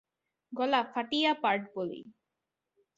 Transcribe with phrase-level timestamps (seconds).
[0.53, 2.01] গলা ফাটিয়া পার্ট বলি।